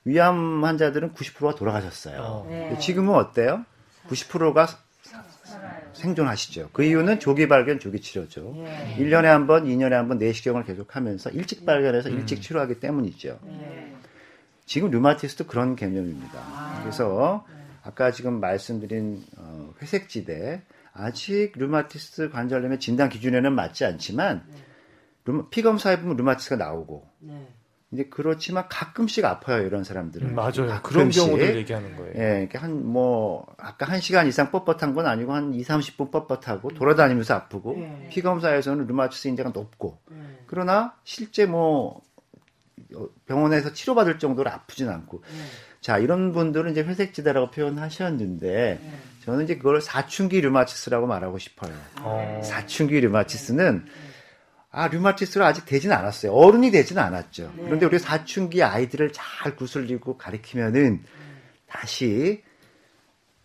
위암 0.04 0.64
환자들은 0.64 1.12
90%가 1.12 1.54
돌아가셨어요. 1.54 2.20
어. 2.20 2.46
네. 2.48 2.76
지금은 2.78 3.14
어때요? 3.14 3.64
90%가 4.08 4.66
생존하시죠. 5.92 6.70
그 6.72 6.84
이유는 6.84 7.20
조기 7.20 7.48
발견, 7.48 7.78
조기 7.78 8.00
치료죠. 8.00 8.54
예. 8.58 8.96
1년에 8.98 9.24
한 9.24 9.46
번, 9.46 9.64
2년에 9.64 9.90
한 9.90 10.08
번 10.08 10.18
내시경을 10.18 10.64
계속하면서 10.64 11.30
일찍 11.30 11.64
발견해서 11.66 12.08
음. 12.10 12.14
일찍 12.18 12.40
치료하기 12.42 12.80
때문이죠. 12.80 13.38
예. 13.46 13.92
지금 14.66 14.90
류마티스도 14.90 15.46
그런 15.46 15.76
개념입니다. 15.76 16.38
아. 16.38 16.80
그래서 16.82 17.44
아까 17.82 18.10
지금 18.10 18.38
말씀드린 18.40 19.24
어, 19.38 19.72
회색지대 19.80 20.62
아직 20.92 21.52
류마티스 21.56 22.30
관절염의 22.30 22.80
진단 22.80 23.08
기준에는 23.08 23.52
맞지 23.54 23.84
않지만 23.84 24.44
네. 24.48 25.32
피 25.50 25.62
검사해 25.62 26.00
보면 26.00 26.16
류마티스가 26.16 26.56
나오고 26.56 27.06
네. 27.20 27.46
이제 27.90 28.04
그렇지만 28.10 28.64
가끔씩 28.68 29.24
아파요 29.24 29.64
이런 29.66 29.82
사람들은. 29.82 30.28
음, 30.28 30.34
맞아요. 30.34 30.80
그런 30.82 31.08
경우들 31.10 31.56
얘기하는 31.56 31.96
거예요. 31.96 32.12
예, 32.16 32.40
이렇게 32.42 32.58
한 32.58 32.82
뭐 32.84 33.46
아까 33.56 33.86
한 33.86 34.00
시간 34.00 34.26
이상 34.26 34.50
뻣뻣한 34.50 34.94
건 34.94 35.06
아니고 35.06 35.32
한 35.32 35.54
2, 35.54 35.62
30분 35.62 36.10
뻣뻣하고 36.10 36.74
돌아다니면서 36.74 37.34
아프고 37.34 37.76
네. 37.78 38.08
피 38.10 38.20
검사에서는 38.20 38.86
류마티스 38.86 39.28
인자가 39.28 39.50
높고 39.50 39.98
네. 40.10 40.16
그러나 40.46 40.94
실제 41.04 41.46
뭐 41.46 42.02
병원에서 43.26 43.72
치료받을 43.72 44.18
정도로 44.18 44.50
아프진 44.50 44.88
않고 44.88 45.22
네. 45.22 45.38
자 45.80 45.98
이런 45.98 46.32
분들은 46.32 46.72
이제 46.72 46.82
회색지대라고 46.82 47.50
표현하셨는데 47.50 48.80
네. 48.82 48.90
저는 49.24 49.44
이제 49.44 49.56
그걸 49.56 49.80
사춘기 49.80 50.40
류마티스라고 50.40 51.06
말하고 51.06 51.38
싶어요. 51.38 51.72
어. 52.02 52.40
사춘기 52.44 53.00
류마티스는 53.00 53.86
아 54.70 54.88
류마티스로 54.88 55.44
아직 55.44 55.64
되진 55.64 55.92
않았어요. 55.92 56.32
어른이 56.32 56.70
되진 56.70 56.98
않았죠. 56.98 57.52
네. 57.56 57.62
그런데 57.64 57.86
우리 57.86 57.98
사춘기 57.98 58.62
아이들을 58.62 59.12
잘 59.12 59.56
구슬리고 59.56 60.18
가리키면은 60.18 61.02
다시 61.66 62.42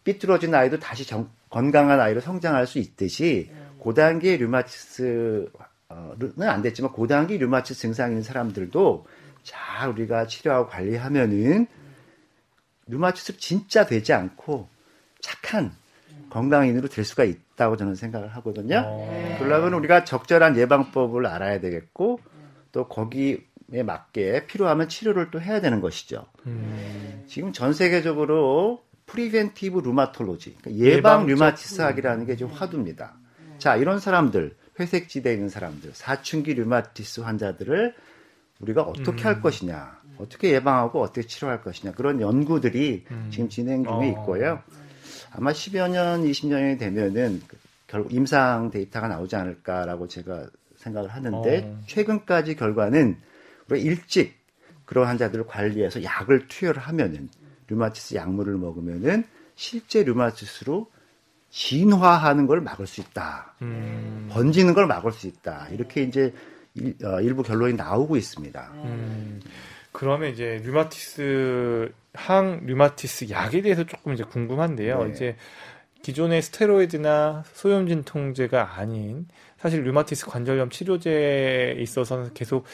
삐뚤어진 0.04 0.54
아이도 0.54 0.80
다시 0.80 1.06
정- 1.08 1.32
건강한 1.50 2.00
아이로 2.02 2.20
성장할 2.20 2.68
수 2.68 2.78
있듯이 2.80 3.50
고단기 3.80 4.36
류마티스는 4.38 5.48
안 6.42 6.62
됐지만 6.62 6.92
고단기 6.92 7.38
류마티스 7.38 7.80
증상 7.80 8.10
있는 8.10 8.24
사람들도 8.24 9.06
잘 9.44 9.90
우리가 9.90 10.28
치료하고 10.28 10.70
관리하면은 10.70 11.68
류마티스 12.88 13.38
진짜 13.38 13.86
되지 13.86 14.12
않고 14.14 14.68
착한 15.22 15.74
건강인으로 16.30 16.88
될 16.90 17.06
수가 17.06 17.24
있다 17.24 17.44
고 17.70 17.78
저는 17.78 17.96
생각을 17.96 18.30
하거든요. 18.36 18.84
어. 18.86 19.38
그러려면 19.40 19.74
우리가 19.74 20.04
적절한 20.04 20.58
예방법을 20.58 21.26
알아야 21.26 21.60
되겠고 21.60 22.20
또 22.72 22.88
거기에 22.88 23.38
맞게 23.86 24.48
필요하면 24.48 24.90
치료를 24.90 25.32
또 25.32 25.40
해야 25.40 25.62
되는 25.62 25.80
것이죠. 25.82 26.26
음. 26.46 27.24
지금 27.28 27.54
전 27.54 27.74
세계적으로 27.74 28.84
preventive 29.06 29.80
rheumatology, 29.80 30.58
그러니까 30.62 30.86
예방 30.86 31.26
류마티스학이라는 31.26 32.26
게 32.26 32.36
지금 32.36 32.52
화두입니다. 32.52 33.14
자, 33.58 33.76
이런 33.76 34.00
사람들, 34.00 34.56
회색 34.80 35.10
지대에 35.10 35.34
있는 35.34 35.50
사람들, 35.50 35.92
사춘기 35.94 36.54
류마티스 36.54 37.22
환자들을 37.22 37.94
우리가 38.60 38.82
어떻게 38.82 39.24
할 39.24 39.42
것이냐, 39.42 40.00
어떻게 40.18 40.52
예방하고 40.52 41.02
어떻게 41.02 41.28
치료할 41.28 41.62
것이냐, 41.62 41.94
그런 41.94 42.22
연구들이 42.22 43.06
지금 43.30 43.50
진행 43.50 43.84
중에 43.84 43.94
어. 43.94 44.04
있고요. 44.06 44.64
아마 45.36 45.52
10여 45.52 45.90
년, 45.90 46.24
20년이 46.24 46.80
되면은 46.80 47.42
그 47.48 47.58
결국 47.88 48.14
임상 48.14 48.72
데이터가 48.72 49.08
나오지 49.08 49.36
않을까라고 49.36 50.08
제가 50.08 50.48
생각을 50.78 51.10
하는데 51.10 51.64
어. 51.66 51.82
최근까지 51.88 52.56
결과는 52.56 53.18
우리가 53.70 53.86
일찍 53.86 54.36
그런 54.86 55.08
환자들을 55.08 55.46
관리해서 55.48 56.04
약을 56.04 56.48
투여를 56.48 56.82
하면은 56.82 57.30
류마티스 57.68 58.16
약물을 58.16 58.58
먹으면은 58.58 59.24
실제 59.56 60.04
류마티스로 60.04 60.92
진화하는 61.50 62.48
걸 62.48 62.62
막을 62.62 62.88
수 62.88 63.02
있다. 63.02 63.54
음. 63.62 64.28
번지는 64.32 64.74
걸 64.74 64.88
막을 64.88 65.12
수 65.12 65.28
있다. 65.28 65.68
이렇게 65.72 66.02
이제 66.04 66.34
일, 66.74 67.36
부 67.36 67.44
결론이 67.44 67.74
나오고 67.76 68.18
있습니다. 68.18 68.72
음. 68.74 69.40
그러면 69.92 70.32
이제 70.32 70.60
류마티스 70.66 71.92
항 72.14 72.62
류마티스 72.66 73.30
약에 73.30 73.62
대해서 73.62 73.84
조금 73.86 74.14
이제 74.14 74.24
궁금한데요. 74.24 75.06
네. 75.06 75.12
이제 75.12 75.36
기존의 76.04 76.42
스테로이드나 76.42 77.44
소염 77.54 77.88
진통제가 77.88 78.78
아닌 78.78 79.26
사실 79.58 79.84
류마티스 79.84 80.26
관절염 80.28 80.70
치료제에 80.70 81.76
있어서는 81.80 82.34
계속 82.34 82.66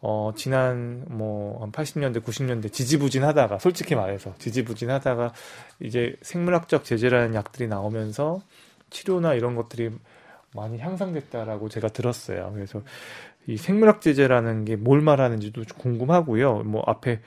어 0.00 0.32
지난 0.34 1.04
뭐한 1.08 1.70
80년대 1.70 2.22
90년대 2.24 2.72
지지부진하다가 2.72 3.60
솔직히 3.60 3.94
말해서 3.94 4.34
지지부진하다가 4.38 5.32
이제 5.80 6.16
생물학적 6.22 6.84
제재라는 6.84 7.34
약들이 7.34 7.68
나오면서 7.68 8.40
치료나 8.90 9.34
이런 9.34 9.54
것들이 9.54 9.90
많이 10.54 10.78
향상됐다라고 10.80 11.68
제가 11.68 11.88
들었어요. 11.88 12.50
그래서 12.52 12.82
이 13.46 13.56
생물학 13.56 14.00
제재라는 14.00 14.64
게 14.64 14.76
뭘 14.76 15.00
말하는지도 15.00 15.64
좀 15.64 15.78
궁금하고요. 15.78 16.64
뭐 16.64 16.82
앞에 16.86 17.20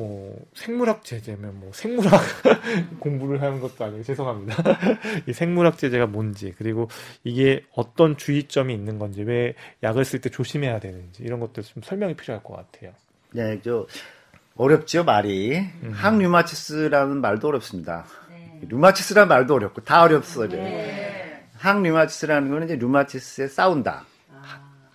뭐 0.00 0.34
생물학 0.54 1.04
제재면 1.04 1.60
뭐 1.60 1.70
생물학 1.74 2.22
공부를 3.00 3.42
하는 3.42 3.60
것도 3.60 3.84
아니고 3.84 4.02
죄송합니다. 4.02 4.56
이 5.28 5.34
생물학 5.34 5.76
제재가 5.76 6.06
뭔지 6.06 6.54
그리고 6.56 6.88
이게 7.22 7.62
어떤 7.74 8.16
주의점이 8.16 8.72
있는 8.72 8.98
건지 8.98 9.22
왜 9.22 9.54
약을 9.82 10.06
쓸 10.06 10.22
때 10.22 10.30
조심해야 10.30 10.80
되는지 10.80 11.22
이런 11.22 11.38
것들 11.38 11.62
좀 11.64 11.82
설명이 11.82 12.14
필요할 12.14 12.42
것 12.42 12.56
같아요. 12.56 12.92
네, 13.32 13.60
저 13.62 13.86
어렵죠 14.56 15.04
말이. 15.04 15.58
항류마티스라는 15.92 17.20
말도 17.20 17.48
어렵습니다. 17.48 18.06
류마티스라는 18.62 19.28
말도 19.28 19.54
어렵고 19.54 19.82
다 19.82 20.02
어렵어요. 20.02 20.48
항류마티스라는 21.58 22.48
거는 22.48 22.66
이제 22.68 22.76
류마티스에 22.76 23.48
싸운다, 23.48 24.06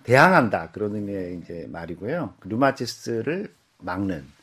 대항한다 0.02 0.72
그런 0.72 0.96
의미의 0.96 1.38
이제 1.38 1.66
말이고요. 1.70 2.34
그 2.40 2.48
류마티스를 2.48 3.54
막는 3.78 4.35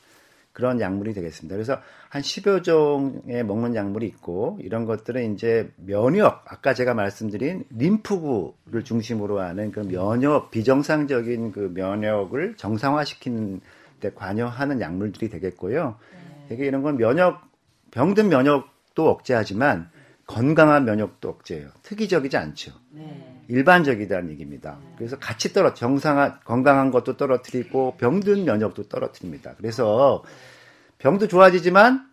그런 0.54 0.80
약물이 0.80 1.12
되겠습니다. 1.14 1.54
그래서 1.56 1.80
한 2.08 2.22
10여 2.22 2.62
종의 2.62 3.44
먹는 3.44 3.74
약물이 3.74 4.06
있고 4.06 4.56
이런 4.62 4.86
것들은 4.86 5.34
이제 5.34 5.70
면역 5.76 6.44
아까 6.46 6.72
제가 6.74 6.94
말씀드린 6.94 7.64
림프구를 7.70 8.84
중심으로 8.84 9.40
하는 9.40 9.72
그 9.72 9.80
면역 9.80 10.52
비정상적인 10.52 11.50
그 11.52 11.72
면역을 11.74 12.54
정상화시키는 12.56 13.60
데 13.98 14.12
관여하는 14.14 14.80
약물들이 14.80 15.28
되겠고요. 15.28 15.96
되게 16.48 16.66
이런 16.66 16.82
건 16.82 16.98
면역 16.98 17.42
병든 17.90 18.28
면역도 18.28 19.10
억제하지만 19.10 19.90
건강한 20.26 20.84
면역도 20.84 21.28
억제해요. 21.28 21.68
특이적이지 21.82 22.36
않죠. 22.36 22.72
네. 22.90 23.33
일반적이다는 23.48 24.30
얘기입니다. 24.30 24.78
그래서 24.96 25.18
같이 25.18 25.52
떨어 25.52 25.74
정상한 25.74 26.38
건강한 26.44 26.90
것도 26.90 27.16
떨어뜨리고 27.16 27.96
병든 27.96 28.44
면역도 28.44 28.88
떨어뜨립니다. 28.88 29.54
그래서 29.56 30.22
병도 30.98 31.28
좋아지지만 31.28 32.06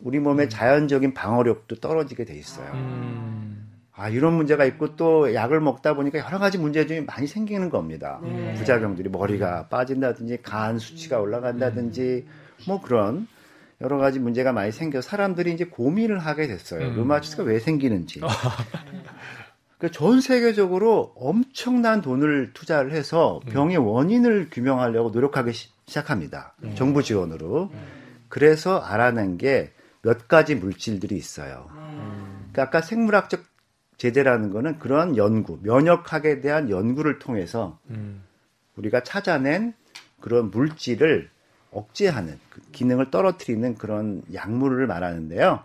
우리 0.00 0.18
몸의 0.18 0.48
자연적인 0.48 1.14
방어력도 1.14 1.76
떨어지게 1.76 2.24
돼 2.24 2.34
있어요. 2.36 2.70
음, 2.72 3.68
아 3.92 4.08
이런 4.08 4.34
문제가 4.34 4.64
있고 4.64 4.96
또 4.96 5.34
약을 5.34 5.60
먹다 5.60 5.94
보니까 5.94 6.18
여러 6.20 6.38
가지 6.38 6.58
문제점이 6.58 7.02
많이 7.02 7.26
생기는 7.26 7.68
겁니다. 7.68 8.20
네. 8.22 8.54
부작용들이 8.54 9.08
머리가 9.10 9.68
빠진다든지 9.68 10.42
간 10.42 10.78
수치가 10.78 11.18
올라간다든지 11.18 12.26
뭐 12.66 12.80
그런 12.80 13.26
여러 13.80 13.96
가지 13.98 14.18
문제가 14.18 14.52
많이 14.52 14.72
생겨 14.72 15.00
사람들이 15.00 15.52
이제 15.52 15.64
고민을 15.64 16.18
하게 16.18 16.46
됐어요. 16.48 16.88
음. 16.88 16.96
류마티스가 16.96 17.44
왜 17.44 17.60
생기는지. 17.60 18.20
그전 19.78 20.20
세계적으로 20.20 21.12
엄청난 21.16 22.02
돈을 22.02 22.52
투자를 22.52 22.92
해서 22.92 23.40
병의 23.48 23.76
원인을 23.78 24.48
규명하려고 24.50 25.10
노력하기 25.10 25.52
시- 25.52 25.70
시작합니다. 25.86 26.54
정부 26.74 27.02
지원으로. 27.02 27.70
그래서 28.28 28.78
알아낸 28.78 29.38
게 29.38 29.72
몇 30.02 30.28
가지 30.28 30.54
물질들이 30.54 31.16
있어요. 31.16 31.68
그러니까 32.52 32.62
아까 32.62 32.80
생물학적 32.80 33.42
제재라는 33.96 34.52
거는 34.52 34.78
그런 34.78 35.16
연구, 35.16 35.58
면역학에 35.62 36.40
대한 36.40 36.70
연구를 36.70 37.18
통해서 37.18 37.78
음, 37.90 38.22
우리가 38.76 39.02
찾아낸 39.02 39.74
그런 40.20 40.50
물질을 40.50 41.30
억제하는 41.72 42.38
그 42.48 42.60
기능을 42.72 43.10
떨어뜨리는 43.10 43.74
그런 43.74 44.22
약물을 44.32 44.86
말하는데요. 44.86 45.62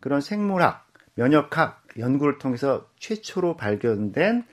그런 0.00 0.20
생물학, 0.20 0.86
면역학 1.14 1.81
연구를 1.98 2.38
통해서 2.38 2.88
최초로 2.98 3.56
발견된 3.56 4.44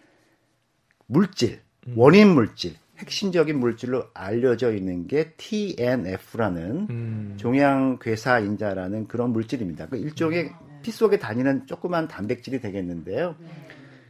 물질, 1.08 1.62
원인 1.96 2.30
물질, 2.30 2.76
핵심적인 2.98 3.60
물질로 3.60 4.06
알려져 4.14 4.74
있는 4.74 5.08
게 5.08 5.32
TNF라는 5.38 6.88
음, 6.90 7.34
종양괴사 7.38 8.40
인자라는 8.40 9.08
그런 9.08 9.32
물질입니다. 9.32 9.88
그 9.88 9.98
일종의 9.98 10.52
피 10.82 10.92
속에 10.92 11.18
다니는 11.18 11.66
조그만 11.66 12.08
단백질이 12.08 12.60
되겠는데요. 12.60 13.36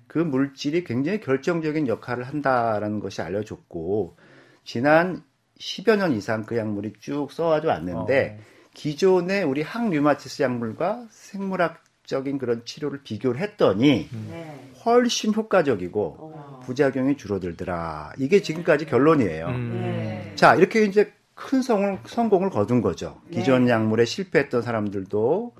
그 0.08 0.18
물질이 0.18 0.84
굉장히 0.84 1.20
결정적인 1.20 1.88
역할을 1.88 2.24
한다라는 2.24 3.00
것이 3.00 3.22
알려졌고 3.22 4.18
지난 4.64 5.24
10여 5.60 5.98
년 5.98 6.14
이상 6.14 6.44
그 6.44 6.58
약물이 6.58 6.94
쭉 7.00 7.32
써와져 7.32 7.68
왔는데 7.68 8.40
기존의 8.74 9.44
우리 9.44 9.62
항류마티스 9.62 10.42
약물과 10.42 11.08
생물학 11.12 11.84
적인 12.10 12.40
그런 12.40 12.66
치료를 12.66 13.04
비교를 13.04 13.40
했더니 13.40 14.10
네. 14.32 14.72
훨씬 14.84 15.32
효과적이고 15.32 16.16
어. 16.20 16.60
부작용이 16.66 17.16
줄어들더라. 17.18 18.14
이게 18.18 18.42
지금까지 18.42 18.88
결론이에요. 18.88 19.46
음, 19.46 19.80
네. 19.80 20.34
자, 20.36 20.56
이렇게 20.56 20.86
이제 20.86 21.14
큰 21.36 21.62
성을, 21.62 22.00
성공을 22.08 22.50
거둔 22.50 22.82
거죠. 22.82 23.22
기존 23.32 23.66
네. 23.66 23.72
약물에 23.72 24.06
실패했던 24.06 24.64
사람들도 24.64 25.54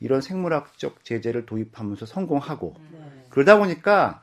이런 0.00 0.20
생물학적 0.20 1.02
제재를 1.02 1.46
도입하면서 1.46 2.04
성공하고 2.04 2.74
네. 2.92 2.98
그러다 3.30 3.56
보니까 3.56 4.22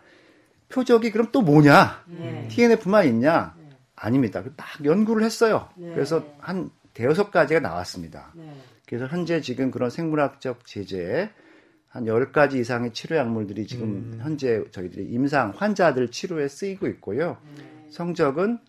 표적이 0.69 1.09
그럼 1.11 1.29
또 1.31 1.41
뭐냐? 1.41 2.03
네. 2.05 2.47
TNF만 2.51 3.07
있냐? 3.07 3.55
아닙니다. 3.95 4.43
막 4.55 4.67
연구를 4.85 5.23
했어요. 5.23 5.69
네. 5.75 5.91
그래서 5.91 6.23
한 6.37 6.69
대여섯 6.93 7.31
가지가 7.31 7.61
나왔습니다. 7.61 8.31
네. 8.35 8.53
그래서 8.87 9.07
현재 9.07 9.41
지금 9.41 9.71
그런 9.71 9.89
생물학적 9.89 10.67
제재 10.67 11.31
한 11.97 12.05
10가지 12.05 12.57
이상의 12.57 12.93
치료 12.93 13.17
약물들이 13.17 13.65
지금 13.65 13.87
음. 13.87 14.19
현재 14.21 14.63
저희들이 14.69 15.05
임상 15.05 15.53
환자들 15.55 16.11
치료에 16.11 16.47
쓰이고 16.47 16.85
있고요. 16.89 17.37
네. 17.57 17.63
성적은 17.89 18.59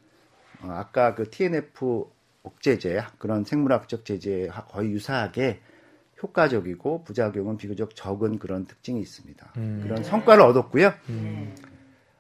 어, 0.63 0.69
아까 0.71 1.15
그 1.15 1.29
TNF 1.29 2.07
억제제 2.43 3.03
그런 3.19 3.45
생물학적 3.45 4.07
제재에 4.07 4.49
거의 4.71 4.93
유사하게 4.93 5.61
효과적이고 6.23 7.05
부작용은 7.05 7.59
비교적 7.59 7.95
적은 7.95 8.39
그런 8.39 8.65
특징이 8.65 8.99
있습니다. 8.99 9.53
음. 9.59 9.81
그런 9.83 10.03
성과를 10.03 10.43
얻었고요. 10.45 10.95
음. 11.11 11.55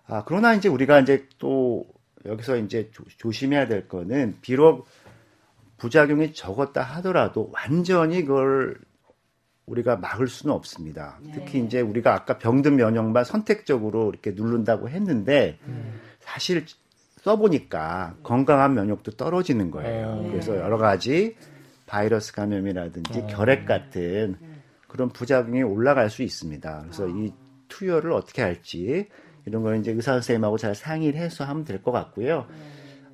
아, 0.06 0.24
그러나 0.26 0.52
이제 0.52 0.68
우리가 0.68 1.00
이제 1.00 1.26
또 1.38 1.86
여기서 2.26 2.58
이제 2.58 2.90
조, 3.16 3.32
심해야 3.32 3.66
될 3.66 3.88
거는 3.88 4.36
비록 4.42 4.86
부작용이 5.78 6.34
적었다 6.34 6.82
하더라도 6.82 7.50
완전히 7.54 8.26
그걸 8.26 8.78
우리가 9.68 9.96
막을 9.96 10.28
수는 10.28 10.54
없습니다. 10.54 11.18
네. 11.22 11.32
특히 11.34 11.60
이제 11.60 11.80
우리가 11.80 12.14
아까 12.14 12.38
병든 12.38 12.76
면역만 12.76 13.24
선택적으로 13.24 14.10
이렇게 14.10 14.32
누른다고 14.32 14.88
했는데 14.88 15.58
음. 15.66 16.00
사실 16.20 16.64
써보니까 17.22 18.16
건강한 18.22 18.74
면역도 18.74 19.12
떨어지는 19.12 19.70
거예요. 19.70 20.22
네. 20.22 20.30
그래서 20.30 20.56
여러 20.56 20.78
가지 20.78 21.36
바이러스 21.86 22.32
감염이라든지 22.32 23.20
어. 23.20 23.26
결핵 23.26 23.66
같은 23.66 24.36
그런 24.86 25.08
부작용이 25.10 25.62
올라갈 25.62 26.10
수 26.10 26.22
있습니다. 26.22 26.80
그래서 26.82 27.08
이 27.08 27.32
투여를 27.68 28.12
어떻게 28.12 28.42
할지 28.42 29.08
이런 29.44 29.62
거는 29.62 29.80
이제 29.80 29.92
의사 29.92 30.12
선생님하고 30.12 30.56
잘 30.58 30.74
상의를 30.74 31.20
해서 31.20 31.44
하면 31.44 31.64
될 31.64 31.82
것 31.82 31.92
같고요. 31.92 32.46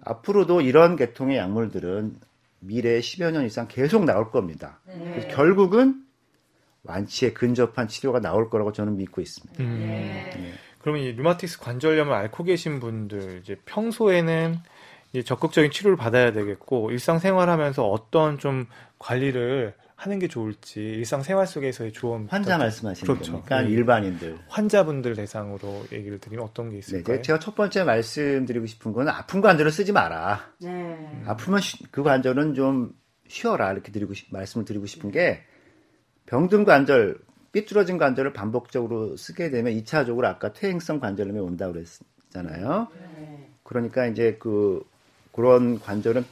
앞으로도 0.02 0.60
이런 0.60 0.96
계통의 0.96 1.36
약물들은 1.38 2.16
미래에 2.60 3.00
10여 3.00 3.30
년 3.32 3.44
이상 3.44 3.66
계속 3.68 4.04
나올 4.04 4.30
겁니다. 4.30 4.80
결국은 5.30 6.03
완치에 6.84 7.32
근접한 7.32 7.88
치료가 7.88 8.20
나올 8.20 8.50
거라고 8.50 8.72
저는 8.72 8.96
믿고 8.96 9.20
있습니다. 9.20 9.62
음. 9.62 9.78
네. 9.80 10.52
그러면 10.80 11.02
이 11.02 11.12
류마티스 11.12 11.60
관절염을 11.60 12.12
앓고 12.12 12.44
계신 12.44 12.78
분들 12.78 13.40
이제 13.42 13.56
평소에는 13.64 14.58
이제 15.12 15.22
적극적인 15.22 15.70
치료를 15.70 15.96
받아야 15.96 16.32
되겠고 16.32 16.90
일상생활하면서 16.90 17.88
어떤 17.88 18.38
좀 18.38 18.66
관리를 18.98 19.74
하는 19.96 20.18
게 20.18 20.28
좋을지 20.28 20.80
일상생활 20.80 21.46
속에서의 21.46 21.92
조언 21.92 22.26
환자 22.28 22.58
말씀하시는 22.58 23.14
그렇죠. 23.14 23.32
겁니까? 23.32 23.62
네. 23.62 23.70
일반인들 23.70 24.38
환자분들 24.48 25.14
대상으로 25.14 25.86
얘기를 25.92 26.18
드리면 26.18 26.44
어떤 26.44 26.68
게 26.68 26.78
있을까요? 26.78 27.16
네, 27.16 27.22
제가 27.22 27.38
첫 27.38 27.54
번째 27.54 27.84
말씀드리고 27.84 28.66
싶은 28.66 28.92
건 28.92 29.08
아픈 29.08 29.40
관절을 29.40 29.70
쓰지 29.70 29.92
마라. 29.92 30.52
네. 30.60 30.68
음. 30.68 31.24
아프면 31.26 31.60
그 31.90 32.02
관절은 32.02 32.54
좀 32.54 32.92
쉬어라 33.28 33.72
이렇게 33.72 33.92
드리고 33.92 34.12
말씀을 34.30 34.66
드리고 34.66 34.84
싶은 34.84 35.10
게 35.10 35.44
병든 36.26 36.64
관절 36.64 37.18
삐뚤어진 37.52 37.98
관절을 37.98 38.32
반복적으로 38.32 39.16
쓰게 39.16 39.50
되면 39.50 39.72
2차적으로 39.74 40.24
아까 40.24 40.52
퇴행성 40.52 40.98
관절염이 40.98 41.38
온다고 41.38 41.74
그랬잖아요. 41.74 42.88
네. 42.92 43.48
그러니까 43.62 44.06
이제 44.06 44.36
그 44.40 44.84
그런 45.32 45.78
관절은 45.78 46.24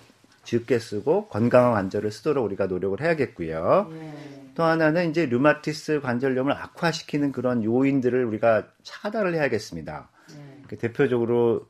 적게 0.44 0.78
쓰고 0.78 1.28
건강한 1.28 1.72
관절을 1.72 2.11
쓰도록 2.11 2.44
우리가 2.44 2.66
노력을 2.66 3.00
해야겠고요. 3.00 3.88
네. 3.90 4.12
또 4.55 4.64
하나는 4.64 5.11
이제 5.11 5.26
류마티스 5.26 6.00
관절염을 6.00 6.52
악화시키는 6.52 7.33
그런 7.33 7.62
요인들을 7.64 8.24
우리가 8.24 8.66
차단을 8.83 9.35
해야겠습니다. 9.35 10.09
네. 10.28 10.62
그 10.68 10.76
대표적으로 10.76 11.66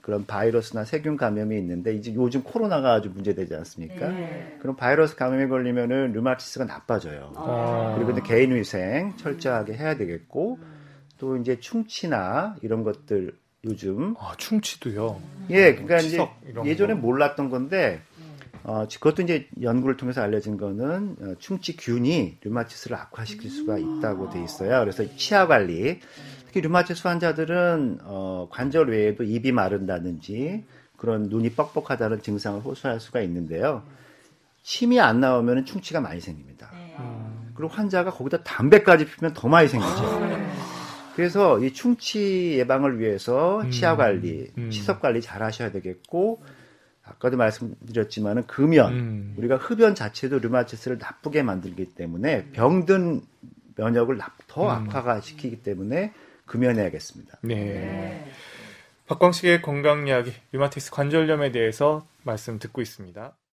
그런 0.00 0.26
바이러스나 0.26 0.84
세균 0.84 1.16
감염이 1.16 1.56
있는데 1.58 1.94
이제 1.94 2.14
요즘 2.14 2.42
코로나가 2.42 2.92
아주 2.92 3.10
문제되지 3.10 3.54
않습니까? 3.54 4.10
네. 4.10 4.56
그럼 4.60 4.76
바이러스 4.76 5.16
감염에 5.16 5.48
걸리면은 5.48 6.12
류마티스가 6.12 6.64
나빠져요. 6.64 7.32
아. 7.36 7.94
그리고 7.96 8.12
이제 8.12 8.22
개인 8.22 8.54
위생 8.54 9.14
철저하게 9.16 9.74
해야 9.74 9.96
되겠고 9.96 10.58
또 11.18 11.36
이제 11.36 11.60
충치나 11.60 12.56
이런 12.62 12.82
것들 12.82 13.36
요즘 13.64 14.16
아 14.18 14.34
충치도요. 14.38 15.20
예, 15.50 15.74
그러니까 15.74 15.98
이제 15.98 16.18
예전에 16.64 16.94
거. 16.94 17.00
몰랐던 17.00 17.50
건데 17.50 18.00
어, 18.64 18.86
그것도 18.86 19.22
이제 19.22 19.48
연구를 19.60 19.96
통해서 19.96 20.20
알려진 20.22 20.56
거는 20.56 21.16
어, 21.20 21.34
충치균이 21.38 22.38
류마티스를 22.42 22.96
악화시킬 22.96 23.50
수가 23.50 23.78
있다고 23.78 24.30
돼 24.30 24.42
있어요. 24.42 24.80
그래서 24.80 25.04
치아 25.16 25.46
관리 25.46 26.00
특히 26.52 26.60
류마티스 26.60 27.08
환자들은 27.08 28.00
어, 28.02 28.46
관절 28.50 28.90
외에도 28.90 29.24
입이 29.24 29.52
마른다든지 29.52 30.64
그런 30.98 31.22
눈이 31.30 31.52
뻑뻑하다는 31.52 32.20
증상을 32.20 32.60
호소할 32.60 33.00
수가 33.00 33.22
있는데요. 33.22 33.82
침이 34.62 35.00
안 35.00 35.18
나오면 35.18 35.64
충치가 35.64 36.02
많이 36.02 36.20
생깁니다. 36.20 36.70
네. 36.74 36.94
그리고 37.54 37.72
환자가 37.72 38.10
거기다 38.10 38.42
담배까지 38.42 39.06
피우면 39.06 39.32
더 39.32 39.48
많이 39.48 39.66
생기죠. 39.66 40.20
그래서 41.16 41.58
이 41.58 41.72
충치 41.72 42.58
예방을 42.58 43.00
위해서 43.00 43.68
치아 43.70 43.96
관리, 43.96 44.50
음, 44.58 44.64
음. 44.64 44.70
시석 44.70 45.00
관리 45.00 45.22
잘 45.22 45.42
하셔야 45.42 45.72
되겠고 45.72 46.42
아까도 47.02 47.38
말씀드렸지만은 47.38 48.46
금연, 48.46 48.92
음. 48.92 49.34
우리가 49.38 49.56
흡연 49.56 49.94
자체도 49.94 50.40
류마티스를 50.40 50.98
나쁘게 50.98 51.42
만들기 51.42 51.94
때문에 51.94 52.50
병든 52.52 53.22
면역을 53.76 54.18
더 54.48 54.64
음. 54.64 54.68
악화가 54.68 55.22
시키기 55.22 55.62
때문에 55.62 56.12
금연해야겠습니다. 56.52 57.38
네. 57.42 57.54
네. 57.54 58.32
박광식의 59.06 59.62
건강 59.62 60.06
이야기, 60.06 60.32
류마티스 60.52 60.90
관절염에 60.90 61.50
대해서 61.50 62.06
말씀 62.24 62.58
듣고 62.58 62.82
있습니다. 62.82 63.34